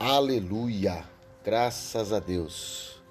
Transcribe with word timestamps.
Aleluia! 0.00 1.02
Graças 1.44 2.12
a 2.12 2.20
Deus. 2.20 3.02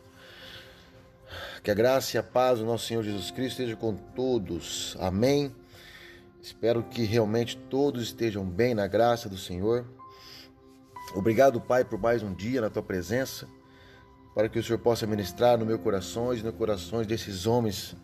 Que 1.62 1.70
a 1.70 1.74
graça 1.74 2.16
e 2.16 2.18
a 2.18 2.24
paz 2.24 2.60
do 2.60 2.66
nosso 2.66 2.88
Senhor 2.88 3.04
Jesus 3.04 3.30
Cristo 3.30 3.60
esteja 3.60 3.76
com 3.76 3.94
todos. 3.94 4.96
Amém. 4.98 5.54
Espero 6.42 6.82
que 6.84 7.04
realmente 7.04 7.58
todos 7.58 8.04
estejam 8.04 8.46
bem 8.46 8.74
na 8.74 8.88
graça 8.88 9.28
do 9.28 9.38
Senhor. 9.38 9.86
Obrigado, 11.14 11.60
Pai, 11.60 11.84
por 11.84 12.00
mais 12.00 12.24
um 12.24 12.34
dia 12.34 12.62
na 12.62 12.70
tua 12.70 12.84
presença, 12.84 13.50
para 14.34 14.48
que 14.48 14.58
o 14.58 14.64
Senhor 14.64 14.80
possa 14.80 15.06
ministrar 15.06 15.58
no 15.58 15.66
meu 15.66 15.80
coração 15.80 16.34
e 16.34 16.42
no 16.42 16.54
corações 16.54 17.06
desses 17.06 17.46
homens 17.46 17.98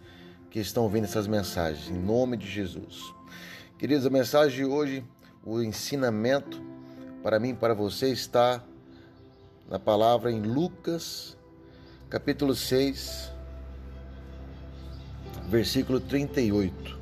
que 0.51 0.59
estão 0.59 0.83
ouvindo 0.83 1.05
essas 1.05 1.25
mensagens, 1.25 1.89
em 1.89 1.97
nome 1.97 2.35
de 2.35 2.49
Jesus. 2.49 3.13
Queridos, 3.77 4.05
a 4.05 4.09
mensagem 4.09 4.57
de 4.57 4.65
hoje, 4.65 5.05
o 5.41 5.61
ensinamento 5.61 6.61
para 7.23 7.39
mim 7.39 7.51
e 7.51 7.55
para 7.55 7.73
você 7.73 8.09
está 8.09 8.61
na 9.73 9.79
palavra 9.79 10.31
em 10.31 10.39
Lucas, 10.39 11.35
capítulo 12.07 12.53
6, 12.53 13.31
versículo 15.49 15.99
38. 15.99 16.95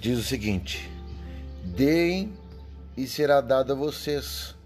Diz 0.00 0.18
o 0.18 0.22
seguinte: 0.24 0.90
Deem 1.66 2.36
e 2.96 3.06
será 3.06 3.40
dado 3.40 3.70
a 3.70 3.76
vocês 3.76 4.56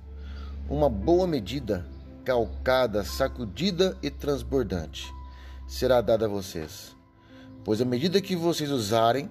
uma 0.70 0.88
boa 0.88 1.26
medida, 1.26 1.86
calcada, 2.24 3.04
sacudida 3.04 3.94
e 4.02 4.08
transbordante. 4.08 5.06
Será 5.66 6.00
dada 6.00 6.24
a 6.24 6.30
vocês. 6.30 6.96
Pois 7.62 7.78
a 7.82 7.84
medida 7.84 8.22
que 8.22 8.34
vocês 8.34 8.70
usarem 8.70 9.28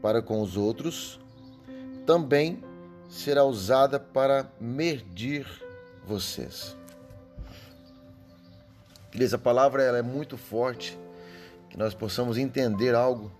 para 0.00 0.22
com 0.22 0.40
os 0.40 0.56
outros, 0.56 1.20
também 2.06 2.64
será 3.10 3.44
usada 3.44 4.00
para 4.00 4.50
medir 4.58 5.63
vocês. 6.06 6.76
Queridos, 9.10 9.34
a 9.34 9.38
palavra 9.38 9.82
ela 9.82 9.98
é 9.98 10.02
muito 10.02 10.36
forte, 10.36 10.98
que 11.70 11.78
nós 11.78 11.94
possamos 11.94 12.36
entender 12.36 12.94
algo 12.94 13.32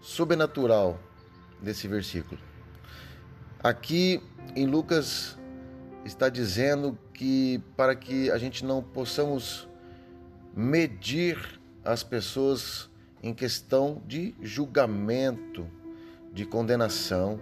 sobrenatural 0.00 0.98
desse 1.60 1.88
versículo. 1.88 2.40
Aqui 3.62 4.22
em 4.54 4.66
Lucas 4.66 5.38
está 6.04 6.28
dizendo 6.28 6.98
que 7.14 7.62
para 7.76 7.94
que 7.94 8.30
a 8.30 8.38
gente 8.38 8.64
não 8.64 8.82
possamos 8.82 9.68
medir 10.54 11.60
as 11.84 12.02
pessoas 12.02 12.90
em 13.22 13.32
questão 13.32 14.02
de 14.06 14.34
julgamento, 14.42 15.66
de 16.32 16.44
condenação, 16.44 17.38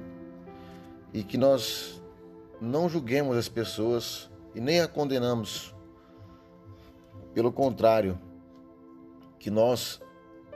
e 1.12 1.24
que 1.24 1.36
nós 1.38 1.99
não 2.60 2.88
julguemos 2.88 3.36
as 3.36 3.48
pessoas 3.48 4.30
e 4.54 4.60
nem 4.60 4.80
a 4.80 4.88
condenamos. 4.88 5.74
Pelo 7.32 7.50
contrário, 7.50 8.18
que 9.38 9.50
nós 9.50 10.00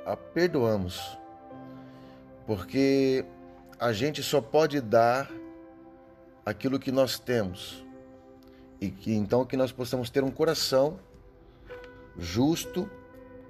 a 0.04 0.16
perdoamos, 0.16 1.18
porque 2.46 3.24
a 3.78 3.92
gente 3.92 4.22
só 4.22 4.40
pode 4.40 4.80
dar 4.80 5.30
aquilo 6.44 6.78
que 6.78 6.92
nós 6.92 7.18
temos 7.18 7.82
e 8.80 8.90
que 8.90 9.14
então 9.14 9.46
que 9.46 9.56
nós 9.56 9.72
possamos 9.72 10.10
ter 10.10 10.22
um 10.22 10.30
coração 10.30 10.98
justo, 12.18 12.90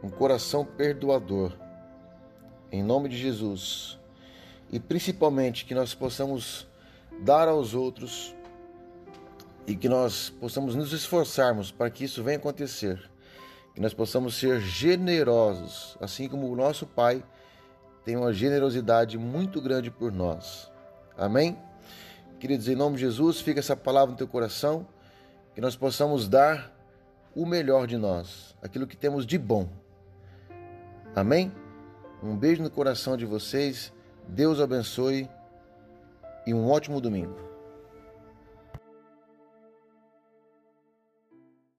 um 0.02 0.08
coração 0.08 0.64
perdoador. 0.64 1.52
Em 2.70 2.82
nome 2.82 3.08
de 3.08 3.16
Jesus. 3.16 3.98
E 4.70 4.78
principalmente 4.78 5.64
que 5.64 5.74
nós 5.74 5.94
possamos 5.94 6.66
dar 7.20 7.48
aos 7.48 7.74
outros 7.74 8.34
e 9.66 9.74
que 9.74 9.88
nós 9.88 10.30
possamos 10.30 10.74
nos 10.74 10.92
esforçarmos 10.92 11.70
para 11.70 11.90
que 11.90 12.04
isso 12.04 12.22
venha 12.22 12.36
acontecer. 12.36 13.10
Que 13.74 13.80
nós 13.80 13.94
possamos 13.94 14.36
ser 14.36 14.60
generosos, 14.60 15.96
assim 16.00 16.28
como 16.28 16.50
o 16.50 16.56
nosso 16.56 16.86
Pai 16.86 17.24
tem 18.04 18.16
uma 18.16 18.32
generosidade 18.32 19.16
muito 19.16 19.60
grande 19.60 19.90
por 19.90 20.12
nós. 20.12 20.70
Amém? 21.16 21.58
Queridos, 22.38 22.68
em 22.68 22.74
nome 22.74 22.96
de 22.96 23.02
Jesus, 23.02 23.40
fica 23.40 23.60
essa 23.60 23.74
palavra 23.74 24.12
no 24.12 24.18
teu 24.18 24.28
coração, 24.28 24.86
que 25.54 25.60
nós 25.60 25.74
possamos 25.74 26.28
dar 26.28 26.70
o 27.34 27.46
melhor 27.46 27.86
de 27.86 27.96
nós, 27.96 28.54
aquilo 28.62 28.86
que 28.86 28.96
temos 28.96 29.24
de 29.26 29.38
bom. 29.38 29.68
Amém? 31.16 31.50
Um 32.22 32.36
beijo 32.36 32.62
no 32.62 32.70
coração 32.70 33.16
de 33.16 33.24
vocês. 33.24 33.92
Deus 34.28 34.60
abençoe 34.60 35.28
e 36.46 36.52
um 36.52 36.68
ótimo 36.68 37.00
domingo. 37.00 37.53